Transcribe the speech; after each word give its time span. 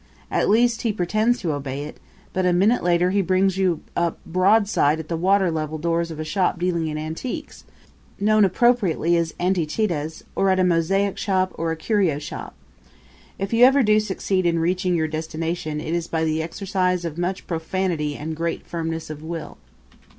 At 0.31 0.49
least 0.49 0.81
he 0.81 0.91
pretends 0.91 1.37
to 1.41 1.51
obey 1.53 1.83
it; 1.83 1.99
but 2.33 2.43
a 2.43 2.53
minute 2.53 2.81
later 2.81 3.11
he 3.11 3.21
brings 3.21 3.59
you 3.59 3.81
up 3.95 4.17
broadside 4.25 4.99
at 4.99 5.09
the 5.09 5.15
water 5.15 5.51
level 5.51 5.77
doors 5.77 6.09
of 6.09 6.19
a 6.19 6.23
shop 6.23 6.57
dealing 6.57 6.87
in 6.87 6.97
antiques, 6.97 7.65
known 8.19 8.43
appropriately 8.43 9.15
as 9.15 9.35
antichitas, 9.39 10.23
or 10.35 10.49
at 10.49 10.59
a 10.59 10.63
mosaic 10.63 11.19
shop 11.19 11.51
or 11.55 11.71
a 11.71 11.75
curio 11.77 12.17
shop. 12.17 12.55
If 13.37 13.53
ever 13.53 13.81
you 13.81 13.85
do 13.85 13.99
succeed 13.99 14.47
in 14.47 14.57
reaching 14.57 14.95
your 14.95 15.07
destination 15.07 15.79
it 15.79 15.93
is 15.93 16.07
by 16.07 16.23
the 16.23 16.41
exercise 16.41 17.05
of 17.05 17.19
much 17.19 17.45
profanity 17.45 18.15
and 18.15 18.35
great 18.35 18.65
firmness 18.65 19.11
of 19.11 19.21
will. 19.21 19.59